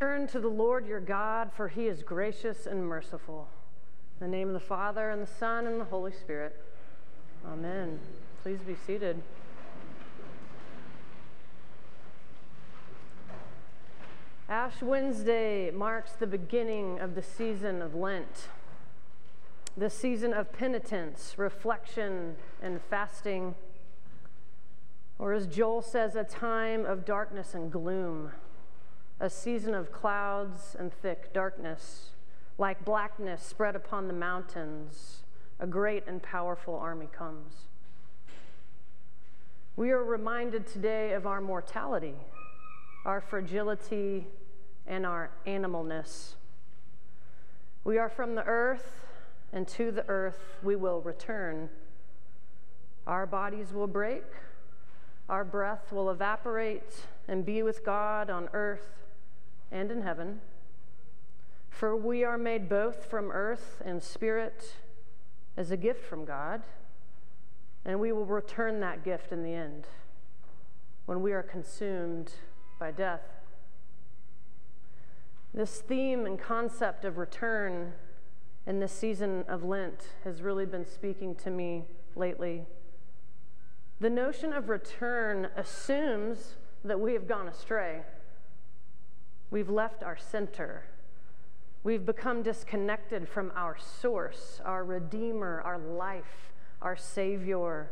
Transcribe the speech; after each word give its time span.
Turn 0.00 0.28
to 0.28 0.38
the 0.38 0.48
Lord 0.48 0.86
your 0.86 1.00
God, 1.00 1.50
for 1.52 1.66
he 1.66 1.88
is 1.88 2.04
gracious 2.04 2.66
and 2.66 2.86
merciful. 2.86 3.48
In 4.20 4.30
the 4.30 4.36
name 4.36 4.46
of 4.46 4.54
the 4.54 4.60
Father, 4.60 5.10
and 5.10 5.20
the 5.20 5.26
Son, 5.26 5.66
and 5.66 5.80
the 5.80 5.86
Holy 5.86 6.12
Spirit. 6.12 6.54
Amen. 7.44 7.98
Please 8.44 8.60
be 8.60 8.76
seated. 8.86 9.20
Ash 14.48 14.80
Wednesday 14.80 15.72
marks 15.72 16.12
the 16.12 16.28
beginning 16.28 17.00
of 17.00 17.16
the 17.16 17.22
season 17.22 17.82
of 17.82 17.96
Lent, 17.96 18.48
the 19.76 19.90
season 19.90 20.32
of 20.32 20.52
penitence, 20.52 21.34
reflection, 21.36 22.36
and 22.62 22.80
fasting. 22.88 23.56
Or, 25.18 25.32
as 25.32 25.48
Joel 25.48 25.82
says, 25.82 26.14
a 26.14 26.22
time 26.22 26.86
of 26.86 27.04
darkness 27.04 27.52
and 27.52 27.72
gloom, 27.72 28.30
a 29.20 29.28
season 29.28 29.74
of 29.74 29.90
clouds 29.90 30.76
and 30.78 30.92
thick 30.92 31.32
darkness, 31.32 32.10
like 32.56 32.84
blackness 32.84 33.42
spread 33.42 33.74
upon 33.74 34.06
the 34.06 34.14
mountains, 34.14 35.22
a 35.58 35.66
great 35.66 36.06
and 36.06 36.22
powerful 36.22 36.76
army 36.76 37.08
comes. 37.10 37.68
We 39.76 39.90
are 39.90 40.02
reminded 40.02 40.66
today 40.66 41.12
of 41.12 41.26
our 41.26 41.40
mortality, 41.40 42.14
our 43.04 43.20
fragility, 43.20 44.26
and 44.86 45.04
our 45.04 45.30
animalness. 45.46 46.34
We 47.84 47.98
are 47.98 48.08
from 48.08 48.34
the 48.34 48.44
earth, 48.44 49.06
and 49.52 49.66
to 49.68 49.90
the 49.90 50.08
earth 50.08 50.58
we 50.62 50.76
will 50.76 51.00
return. 51.00 51.70
Our 53.06 53.26
bodies 53.26 53.72
will 53.72 53.86
break 53.86 54.24
our 55.28 55.44
breath 55.44 55.92
will 55.92 56.10
evaporate 56.10 57.04
and 57.28 57.44
be 57.44 57.62
with 57.62 57.84
God 57.84 58.30
on 58.30 58.48
earth 58.54 59.07
and 59.70 59.90
in 59.90 60.02
heaven. 60.02 60.40
For 61.68 61.94
we 61.96 62.24
are 62.24 62.38
made 62.38 62.68
both 62.68 63.04
from 63.04 63.30
earth 63.30 63.80
and 63.84 64.02
spirit 64.02 64.74
as 65.56 65.70
a 65.70 65.76
gift 65.76 66.04
from 66.04 66.24
God, 66.24 66.62
and 67.84 68.00
we 68.00 68.12
will 68.12 68.26
return 68.26 68.80
that 68.80 69.04
gift 69.04 69.32
in 69.32 69.42
the 69.42 69.54
end 69.54 69.86
when 71.06 71.22
we 71.22 71.32
are 71.32 71.42
consumed 71.42 72.32
by 72.78 72.90
death. 72.90 73.22
This 75.54 75.80
theme 75.80 76.26
and 76.26 76.38
concept 76.38 77.04
of 77.04 77.16
return 77.16 77.94
in 78.66 78.80
this 78.80 78.92
season 78.92 79.44
of 79.48 79.64
Lent 79.64 80.08
has 80.24 80.42
really 80.42 80.66
been 80.66 80.84
speaking 80.84 81.34
to 81.36 81.50
me 81.50 81.84
lately. 82.14 82.66
The 84.00 84.10
notion 84.10 84.52
of 84.52 84.68
return 84.68 85.48
assumes 85.56 86.56
that 86.84 87.00
we 87.00 87.14
have 87.14 87.26
gone 87.26 87.48
astray. 87.48 88.02
We've 89.50 89.70
left 89.70 90.02
our 90.02 90.16
center. 90.16 90.84
We've 91.82 92.04
become 92.04 92.42
disconnected 92.42 93.28
from 93.28 93.50
our 93.56 93.78
source, 93.78 94.60
our 94.62 94.84
Redeemer, 94.84 95.62
our 95.64 95.78
life, 95.78 96.52
our 96.82 96.96
Savior, 96.96 97.90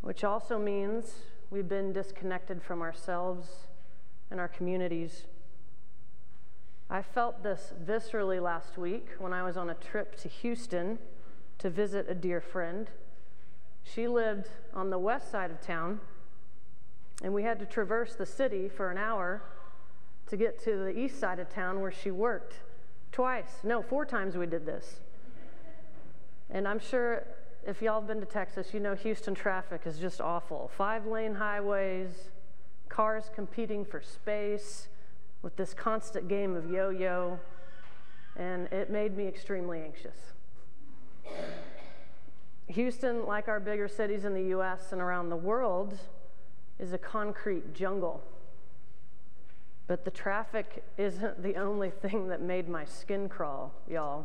which 0.00 0.24
also 0.24 0.58
means 0.58 1.12
we've 1.50 1.68
been 1.68 1.92
disconnected 1.92 2.62
from 2.62 2.82
ourselves 2.82 3.68
and 4.28 4.40
our 4.40 4.48
communities. 4.48 5.26
I 6.88 7.02
felt 7.02 7.44
this 7.44 7.72
viscerally 7.84 8.42
last 8.42 8.76
week 8.76 9.10
when 9.18 9.32
I 9.32 9.44
was 9.44 9.56
on 9.56 9.70
a 9.70 9.74
trip 9.74 10.16
to 10.22 10.28
Houston 10.28 10.98
to 11.58 11.70
visit 11.70 12.06
a 12.08 12.14
dear 12.14 12.40
friend. 12.40 12.90
She 13.84 14.08
lived 14.08 14.48
on 14.74 14.90
the 14.90 14.98
west 14.98 15.30
side 15.30 15.52
of 15.52 15.60
town, 15.60 16.00
and 17.22 17.32
we 17.32 17.44
had 17.44 17.60
to 17.60 17.66
traverse 17.66 18.16
the 18.16 18.26
city 18.26 18.68
for 18.68 18.90
an 18.90 18.98
hour 18.98 19.42
to 20.30 20.36
get 20.36 20.62
to 20.62 20.76
the 20.76 20.96
east 20.96 21.18
side 21.18 21.40
of 21.40 21.50
town 21.50 21.80
where 21.80 21.90
she 21.90 22.12
worked. 22.12 22.54
Twice, 23.10 23.58
no, 23.64 23.82
four 23.82 24.06
times 24.06 24.36
we 24.36 24.46
did 24.46 24.64
this. 24.64 25.00
And 26.48 26.68
I'm 26.68 26.78
sure 26.78 27.26
if 27.66 27.82
y'all 27.82 28.00
have 28.00 28.06
been 28.06 28.20
to 28.20 28.26
Texas, 28.26 28.72
you 28.72 28.78
know 28.78 28.94
Houston 28.94 29.34
traffic 29.34 29.82
is 29.86 29.98
just 29.98 30.20
awful. 30.20 30.70
Five 30.76 31.04
lane 31.04 31.34
highways, 31.34 32.30
cars 32.88 33.28
competing 33.34 33.84
for 33.84 34.00
space 34.00 34.86
with 35.42 35.56
this 35.56 35.74
constant 35.74 36.28
game 36.28 36.54
of 36.54 36.70
yo 36.70 36.90
yo, 36.90 37.40
and 38.36 38.68
it 38.72 38.88
made 38.88 39.16
me 39.16 39.26
extremely 39.26 39.82
anxious. 39.82 40.16
Houston, 42.68 43.26
like 43.26 43.48
our 43.48 43.58
bigger 43.58 43.88
cities 43.88 44.24
in 44.24 44.32
the 44.32 44.56
US 44.56 44.92
and 44.92 45.00
around 45.00 45.28
the 45.28 45.36
world, 45.36 45.98
is 46.78 46.92
a 46.92 46.98
concrete 46.98 47.74
jungle. 47.74 48.22
But 49.90 50.04
the 50.04 50.10
traffic 50.12 50.84
isn't 50.98 51.42
the 51.42 51.56
only 51.56 51.90
thing 51.90 52.28
that 52.28 52.40
made 52.40 52.68
my 52.68 52.84
skin 52.84 53.28
crawl, 53.28 53.74
y'all. 53.88 54.24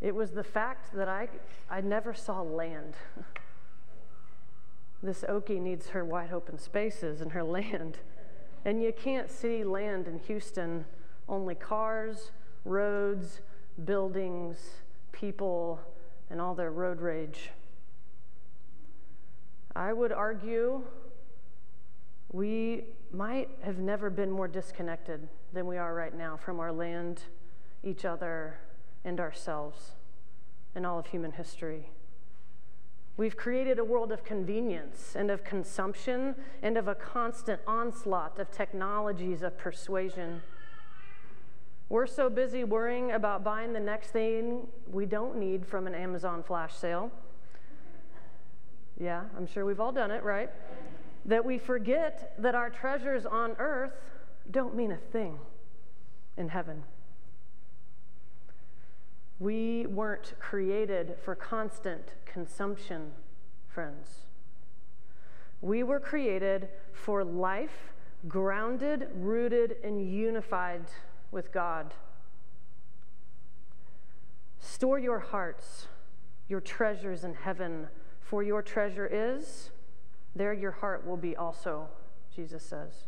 It 0.00 0.12
was 0.12 0.32
the 0.32 0.42
fact 0.42 0.92
that 0.94 1.08
I, 1.08 1.28
I 1.70 1.80
never 1.80 2.12
saw 2.14 2.42
land. 2.42 2.94
this 5.04 5.24
Okie 5.28 5.60
needs 5.60 5.90
her 5.90 6.04
wide 6.04 6.32
open 6.32 6.58
spaces 6.58 7.20
and 7.20 7.30
her 7.30 7.44
land. 7.44 7.98
And 8.64 8.82
you 8.82 8.92
can't 8.92 9.30
see 9.30 9.62
land 9.62 10.08
in 10.08 10.18
Houston, 10.18 10.84
only 11.28 11.54
cars, 11.54 12.32
roads, 12.64 13.40
buildings, 13.84 14.58
people, 15.12 15.78
and 16.28 16.40
all 16.40 16.56
their 16.56 16.72
road 16.72 17.00
rage. 17.00 17.50
I 19.76 19.92
would 19.92 20.10
argue 20.10 20.82
we 22.32 22.84
might 23.12 23.48
have 23.62 23.78
never 23.78 24.10
been 24.10 24.30
more 24.30 24.48
disconnected 24.48 25.28
than 25.52 25.66
we 25.66 25.78
are 25.78 25.94
right 25.94 26.14
now 26.14 26.36
from 26.36 26.60
our 26.60 26.72
land, 26.72 27.22
each 27.82 28.04
other, 28.04 28.58
and 29.04 29.18
ourselves 29.18 29.92
in 30.74 30.84
all 30.84 30.98
of 30.98 31.06
human 31.06 31.32
history. 31.32 31.90
We've 33.16 33.36
created 33.36 33.78
a 33.78 33.84
world 33.84 34.12
of 34.12 34.22
convenience 34.22 35.14
and 35.16 35.30
of 35.30 35.42
consumption 35.42 36.36
and 36.62 36.76
of 36.76 36.86
a 36.86 36.94
constant 36.94 37.60
onslaught 37.66 38.38
of 38.38 38.52
technologies 38.52 39.42
of 39.42 39.58
persuasion. 39.58 40.42
We're 41.88 42.06
so 42.06 42.28
busy 42.28 42.62
worrying 42.62 43.12
about 43.12 43.42
buying 43.42 43.72
the 43.72 43.80
next 43.80 44.10
thing 44.10 44.68
we 44.92 45.06
don't 45.06 45.36
need 45.36 45.66
from 45.66 45.86
an 45.86 45.94
Amazon 45.94 46.42
flash 46.42 46.74
sale. 46.74 47.10
Yeah, 49.00 49.22
I'm 49.36 49.46
sure 49.46 49.64
we've 49.64 49.80
all 49.80 49.92
done 49.92 50.10
it, 50.10 50.22
right? 50.22 50.50
That 51.24 51.44
we 51.44 51.58
forget 51.58 52.34
that 52.38 52.54
our 52.54 52.70
treasures 52.70 53.26
on 53.26 53.56
earth 53.58 53.92
don't 54.50 54.74
mean 54.74 54.92
a 54.92 54.96
thing 54.96 55.38
in 56.36 56.48
heaven. 56.48 56.84
We 59.38 59.86
weren't 59.86 60.34
created 60.40 61.16
for 61.24 61.34
constant 61.34 62.14
consumption, 62.24 63.12
friends. 63.68 64.26
We 65.60 65.82
were 65.82 66.00
created 66.00 66.68
for 66.92 67.24
life, 67.24 67.92
grounded, 68.26 69.08
rooted, 69.14 69.76
and 69.84 70.10
unified 70.10 70.84
with 71.30 71.52
God. 71.52 71.94
Store 74.58 74.98
your 74.98 75.20
hearts, 75.20 75.86
your 76.48 76.60
treasures 76.60 77.22
in 77.22 77.34
heaven, 77.34 77.88
for 78.20 78.42
your 78.42 78.62
treasure 78.62 79.08
is, 79.10 79.70
there 80.38 80.52
your 80.52 80.70
heart 80.70 81.06
will 81.06 81.16
be 81.16 81.36
also, 81.36 81.88
Jesus 82.34 82.62
says. 82.62 83.04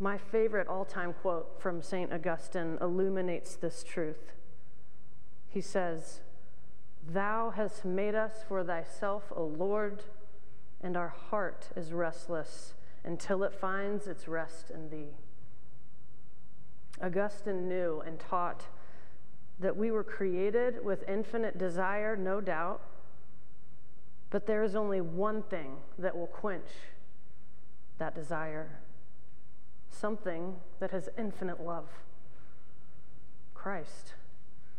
My 0.00 0.16
favorite 0.16 0.68
all 0.68 0.84
time 0.84 1.12
quote 1.12 1.60
from 1.60 1.82
St. 1.82 2.12
Augustine 2.12 2.78
illuminates 2.80 3.56
this 3.56 3.82
truth. 3.82 4.32
He 5.48 5.60
says, 5.60 6.20
Thou 7.06 7.50
hast 7.50 7.84
made 7.84 8.14
us 8.14 8.44
for 8.46 8.62
thyself, 8.62 9.32
O 9.34 9.44
Lord, 9.44 10.04
and 10.80 10.96
our 10.96 11.08
heart 11.08 11.68
is 11.74 11.92
restless 11.92 12.74
until 13.04 13.42
it 13.42 13.54
finds 13.54 14.06
its 14.06 14.28
rest 14.28 14.70
in 14.70 14.90
thee. 14.90 15.16
Augustine 17.02 17.68
knew 17.68 18.02
and 18.06 18.18
taught 18.18 18.66
that 19.58 19.76
we 19.76 19.90
were 19.90 20.04
created 20.04 20.84
with 20.84 21.08
infinite 21.08 21.58
desire, 21.58 22.16
no 22.16 22.40
doubt, 22.40 22.82
but 24.30 24.46
there 24.46 24.62
is 24.62 24.74
only 24.74 25.00
one 25.00 25.42
thing 25.42 25.76
that 25.98 26.16
will 26.16 26.26
quench 26.26 26.68
that 27.98 28.14
desire 28.14 28.80
something 29.90 30.56
that 30.80 30.90
has 30.90 31.08
infinite 31.18 31.60
love 31.60 31.88
Christ, 33.54 34.14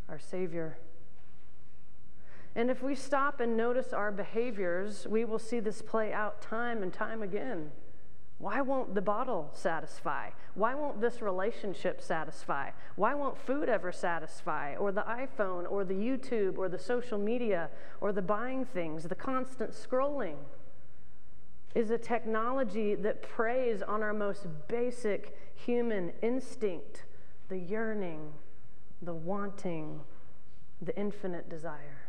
our 0.08 0.20
Savior. 0.20 0.78
And 2.56 2.72
if 2.72 2.82
we 2.82 2.96
stop 2.96 3.40
and 3.40 3.56
notice 3.58 3.94
our 3.94 4.12
behaviors, 4.12 5.06
we 5.08 5.26
will 5.26 5.40
see 5.40 5.60
this 5.60 5.82
play 5.82 6.14
out 6.14 6.42
time 6.42 6.82
and 6.82 6.94
time 6.94 7.22
again. 7.22 7.72
Why 8.40 8.62
won't 8.62 8.96
the 8.96 9.02
bottle 9.02 9.52
satisfy? 9.54 10.30
Why 10.56 10.74
won't 10.74 11.02
this 11.02 11.22
relationship 11.22 12.02
satisfy? 12.02 12.72
Why 12.96 13.14
won't 13.14 13.38
food 13.38 13.70
ever 13.70 13.92
satisfy? 13.92 14.76
Or 14.76 14.92
the 14.92 15.02
iPhone, 15.02 15.70
or 15.70 15.84
the 15.84 15.94
YouTube, 15.94 16.58
or 16.58 16.70
the 16.70 16.80
social 16.80 17.18
media, 17.18 17.70
or 18.02 18.12
the 18.12 18.22
buying 18.22 18.66
things, 18.66 19.04
the 19.04 19.16
constant 19.16 19.72
scrolling? 19.72 20.38
is 21.76 21.92
a 21.92 21.98
technology 21.98 22.96
that 22.96 23.22
preys 23.22 23.82
on 23.82 24.02
our 24.02 24.14
most 24.14 24.48
basic 24.68 25.38
human 25.56 26.12
instinct 26.22 27.04
the 27.50 27.58
yearning, 27.58 28.32
the 29.02 29.14
wanting, 29.14 30.00
the 30.82 30.96
infinite 30.96 31.50
desire. 31.50 32.06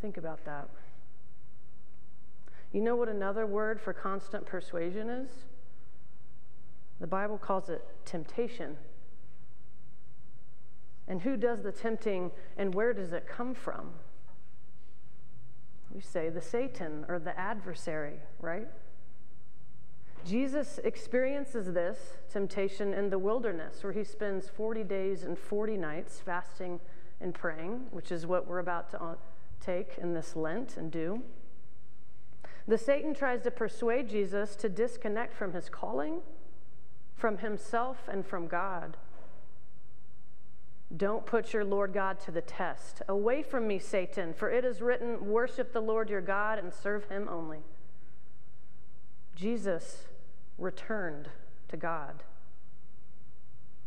Think 0.00 0.16
about 0.16 0.44
that. 0.46 0.68
You 2.76 2.82
know 2.82 2.94
what 2.94 3.08
another 3.08 3.46
word 3.46 3.80
for 3.80 3.94
constant 3.94 4.44
persuasion 4.44 5.08
is? 5.08 5.30
The 7.00 7.06
Bible 7.06 7.38
calls 7.38 7.70
it 7.70 7.82
temptation. 8.04 8.76
And 11.08 11.22
who 11.22 11.38
does 11.38 11.62
the 11.62 11.72
tempting 11.72 12.32
and 12.58 12.74
where 12.74 12.92
does 12.92 13.14
it 13.14 13.26
come 13.26 13.54
from? 13.54 13.92
We 15.90 16.02
say 16.02 16.28
the 16.28 16.42
Satan 16.42 17.06
or 17.08 17.18
the 17.18 17.34
adversary, 17.40 18.20
right? 18.42 18.68
Jesus 20.26 20.78
experiences 20.84 21.72
this 21.72 22.18
temptation 22.30 22.92
in 22.92 23.08
the 23.08 23.18
wilderness 23.18 23.82
where 23.82 23.94
he 23.94 24.04
spends 24.04 24.50
40 24.50 24.84
days 24.84 25.22
and 25.22 25.38
40 25.38 25.78
nights 25.78 26.20
fasting 26.22 26.80
and 27.22 27.32
praying, 27.32 27.86
which 27.90 28.12
is 28.12 28.26
what 28.26 28.46
we're 28.46 28.58
about 28.58 28.90
to 28.90 29.02
uh, 29.02 29.14
take 29.60 29.96
in 29.96 30.12
this 30.12 30.36
Lent 30.36 30.76
and 30.76 30.90
do. 30.90 31.22
The 32.68 32.78
Satan 32.78 33.14
tries 33.14 33.42
to 33.42 33.50
persuade 33.50 34.08
Jesus 34.08 34.56
to 34.56 34.68
disconnect 34.68 35.34
from 35.34 35.52
his 35.52 35.68
calling, 35.68 36.20
from 37.14 37.38
himself, 37.38 38.08
and 38.08 38.26
from 38.26 38.48
God. 38.48 38.96
Don't 40.94 41.26
put 41.26 41.52
your 41.52 41.64
Lord 41.64 41.92
God 41.92 42.20
to 42.20 42.30
the 42.30 42.40
test. 42.40 43.02
Away 43.08 43.42
from 43.42 43.66
me, 43.66 43.78
Satan, 43.78 44.32
for 44.34 44.50
it 44.50 44.64
is 44.64 44.80
written, 44.80 45.26
Worship 45.26 45.72
the 45.72 45.80
Lord 45.80 46.10
your 46.10 46.20
God 46.20 46.58
and 46.58 46.72
serve 46.72 47.08
him 47.08 47.28
only. 47.28 47.60
Jesus 49.34 50.04
returned 50.58 51.28
to 51.68 51.76
God. 51.76 52.22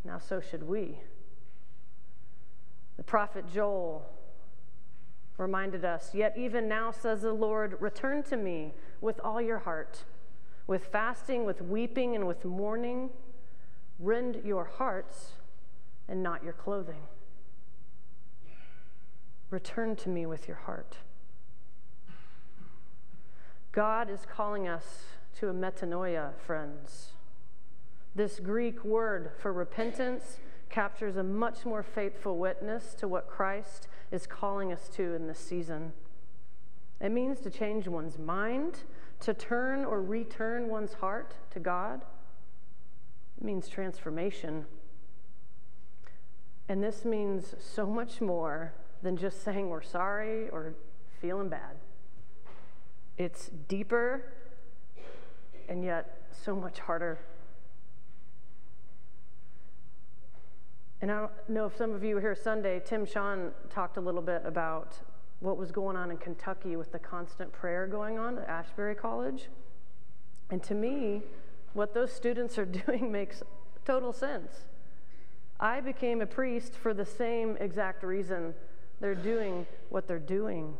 Now, 0.04 0.20
so 0.20 0.40
should 0.40 0.64
we. 0.64 1.00
The 2.98 3.04
prophet 3.04 3.46
Joel 3.52 4.10
reminded 5.40 5.86
us, 5.86 6.14
Yet 6.14 6.36
even 6.38 6.68
now, 6.68 6.92
says 6.92 7.22
the 7.22 7.34
Lord, 7.34 7.78
return 7.80 8.24
to 8.24 8.38
me 8.38 8.74
with 9.02 9.20
all 9.24 9.42
your 9.42 9.60
heart, 9.60 10.04
with 10.68 10.86
fasting, 10.86 11.46
with 11.46 11.62
weeping, 11.62 12.16
and 12.16 12.28
with 12.28 12.46
mourning. 12.46 13.10
Rend 13.98 14.42
your 14.46 14.66
hearts 14.66 15.32
and 16.08 16.22
not 16.22 16.44
your 16.44 16.54
clothing. 16.54 17.02
Return 19.50 19.96
to 19.98 20.10
me 20.10 20.26
with 20.26 20.48
your 20.48 20.58
heart. 20.58 20.98
God 23.72 24.10
is 24.10 24.26
calling 24.30 24.68
us 24.68 25.06
to 25.40 25.50
a 25.50 25.54
metanoia, 25.54 26.36
friends. 26.38 27.14
This 28.16 28.40
Greek 28.40 28.84
word 28.84 29.32
for 29.38 29.54
repentance 29.54 30.40
captures 30.70 31.16
a 31.16 31.24
much 31.24 31.66
more 31.66 31.84
faithful 31.84 32.38
witness 32.38 32.94
to 32.96 33.08
what 33.08 33.28
Christ 33.28 33.88
is 34.12 34.26
calling 34.26 34.72
us 34.72 34.90
to 34.90 35.14
in 35.14 35.28
this 35.28 35.40
season. 35.40 35.94
It 37.00 37.12
means 37.12 37.40
to 37.42 37.50
change 37.50 37.88
one's 37.88 38.18
mind, 38.18 38.80
to 39.22 39.34
turn 39.34 39.86
or 39.86 40.02
return 40.02 40.68
one's 40.68 40.94
heart 40.94 41.36
to 41.52 41.60
God. 41.60 42.04
It 43.38 43.44
means 43.44 43.70
transformation. 43.70 44.66
And 46.68 46.84
this 46.84 47.06
means 47.06 47.56
so 47.60 47.88
much 47.88 48.22
more 48.22 48.74
than 49.02 49.18
just 49.18 49.44
saying 49.44 49.70
we're 49.70 49.82
sorry 49.82 50.50
or 50.50 50.74
feeling 51.22 51.50
bad. 51.50 51.78
It's 53.18 53.50
deeper 53.68 54.34
and 55.68 55.84
yet 55.84 56.22
so 56.32 56.56
much 56.56 56.80
harder. 56.80 57.20
And 61.02 61.12
I 61.12 61.20
don't 61.20 61.32
know 61.48 61.66
if 61.66 61.78
some 61.78 61.94
of 61.94 62.04
you 62.04 62.16
were 62.16 62.22
here 62.22 62.36
Sunday, 62.36 62.82
Tim 62.84 63.06
Sean 63.06 63.52
talked 63.70 63.98
a 63.98 64.02
little 64.02 64.22
bit 64.22 64.42
about 64.44 64.98
what 65.40 65.58
was 65.58 65.72
going 65.72 65.96
on 65.96 66.12
in 66.12 66.18
Kentucky 66.18 66.76
with 66.76 66.92
the 66.92 67.00
constant 67.00 67.52
prayer 67.54 67.88
going 67.88 68.20
on 68.20 68.38
at 68.38 68.50
Asbury 68.50 68.96
College. 68.96 69.48
And 70.50 70.62
to 70.64 70.76
me, 70.76 71.22
what 71.74 71.94
those 71.94 72.12
students 72.12 72.58
are 72.58 72.66
doing 72.86 73.12
makes 73.12 73.42
total 73.86 74.12
sense. 74.12 74.66
I 75.60 75.82
became 75.82 76.22
a 76.22 76.26
priest 76.26 76.74
for 76.74 76.94
the 76.94 77.06
same 77.06 77.58
exact 77.60 78.04
reason 78.04 78.54
they're 79.00 79.16
doing 79.16 79.66
what 79.90 80.08
they're 80.08 80.20
doing. 80.20 80.78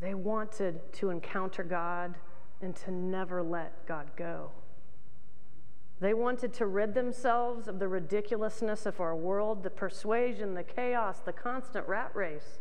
They 0.00 0.14
wanted 0.14 0.92
to 0.94 1.10
encounter 1.10 1.62
God 1.62 2.14
and 2.60 2.76
to 2.76 2.90
never 2.90 3.42
let 3.42 3.86
God 3.86 4.10
go. 4.16 4.50
They 6.00 6.14
wanted 6.14 6.52
to 6.54 6.66
rid 6.66 6.94
themselves 6.94 7.66
of 7.66 7.80
the 7.80 7.88
ridiculousness 7.88 8.86
of 8.86 9.00
our 9.00 9.16
world, 9.16 9.62
the 9.62 9.70
persuasion, 9.70 10.54
the 10.54 10.62
chaos, 10.62 11.18
the 11.18 11.32
constant 11.32 11.88
rat 11.88 12.12
race. 12.14 12.58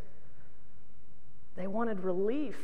They 1.56 1.68
wanted 1.68 2.00
relief, 2.00 2.58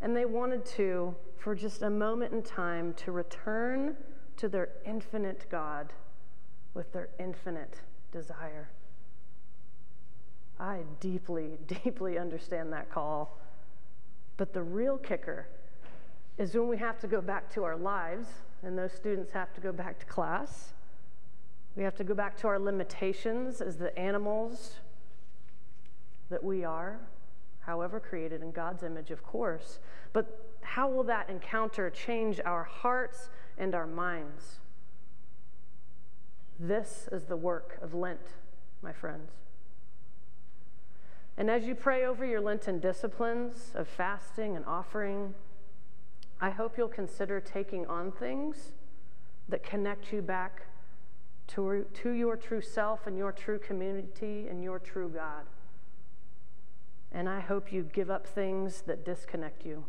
and 0.00 0.16
they 0.16 0.24
wanted 0.24 0.64
to, 0.66 1.16
for 1.36 1.54
just 1.54 1.82
a 1.82 1.90
moment 1.90 2.32
in 2.32 2.42
time, 2.42 2.94
to 2.94 3.12
return 3.12 3.96
to 4.36 4.48
their 4.48 4.68
infinite 4.86 5.46
God 5.50 5.92
with 6.74 6.92
their 6.92 7.08
infinite 7.18 7.80
desire. 8.12 8.70
I 10.60 10.80
deeply, 11.00 11.58
deeply 11.66 12.18
understand 12.18 12.72
that 12.72 12.90
call. 12.90 13.38
But 14.36 14.52
the 14.52 14.62
real 14.62 14.96
kicker 14.96 15.48
is 16.38 16.54
when 16.54 16.68
we 16.68 16.76
have 16.78 17.00
to 17.00 17.08
go 17.08 17.20
back 17.20 17.52
to 17.54 17.64
our 17.64 17.76
lives, 17.76 18.28
and 18.62 18.76
those 18.76 18.92
students 18.92 19.32
have 19.32 19.52
to 19.54 19.60
go 19.60 19.72
back 19.72 19.98
to 20.00 20.06
class. 20.06 20.72
We 21.76 21.82
have 21.84 21.96
to 21.96 22.04
go 22.04 22.14
back 22.14 22.36
to 22.38 22.48
our 22.48 22.58
limitations 22.58 23.60
as 23.60 23.76
the 23.76 23.96
animals 23.98 24.76
that 26.28 26.42
we 26.42 26.64
are, 26.64 26.98
however, 27.60 28.00
created 28.00 28.42
in 28.42 28.50
God's 28.50 28.82
image, 28.82 29.10
of 29.10 29.22
course. 29.22 29.78
But 30.12 30.56
how 30.60 30.88
will 30.88 31.04
that 31.04 31.30
encounter 31.30 31.88
change 31.90 32.40
our 32.44 32.64
hearts 32.64 33.30
and 33.56 33.74
our 33.74 33.86
minds? 33.86 34.58
This 36.58 37.08
is 37.12 37.24
the 37.24 37.36
work 37.36 37.78
of 37.80 37.94
Lent, 37.94 38.32
my 38.82 38.92
friends. 38.92 39.30
And 41.36 41.48
as 41.48 41.64
you 41.64 41.76
pray 41.76 42.04
over 42.04 42.26
your 42.26 42.40
Lenten 42.40 42.80
disciplines 42.80 43.70
of 43.76 43.86
fasting 43.86 44.56
and 44.56 44.64
offering, 44.66 45.34
I 46.40 46.50
hope 46.50 46.78
you'll 46.78 46.88
consider 46.88 47.40
taking 47.40 47.86
on 47.86 48.12
things 48.12 48.72
that 49.48 49.62
connect 49.62 50.12
you 50.12 50.22
back 50.22 50.66
to, 51.48 51.86
to 51.94 52.10
your 52.10 52.36
true 52.36 52.60
self 52.60 53.06
and 53.06 53.16
your 53.16 53.32
true 53.32 53.58
community 53.58 54.46
and 54.48 54.62
your 54.62 54.78
true 54.78 55.08
God. 55.08 55.46
And 57.10 57.28
I 57.28 57.40
hope 57.40 57.72
you 57.72 57.88
give 57.92 58.10
up 58.10 58.26
things 58.26 58.82
that 58.82 59.04
disconnect 59.04 59.64
you. 59.64 59.84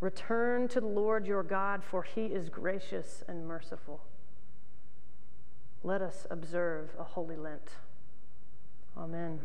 Return 0.00 0.68
to 0.68 0.80
the 0.80 0.86
Lord 0.86 1.26
your 1.26 1.42
God, 1.42 1.82
for 1.82 2.02
he 2.02 2.26
is 2.26 2.48
gracious 2.48 3.24
and 3.26 3.46
merciful. 3.46 4.00
Let 5.82 6.02
us 6.02 6.26
observe 6.30 6.90
a 6.98 7.04
holy 7.04 7.36
Lent. 7.36 7.70
Amen. 8.96 9.40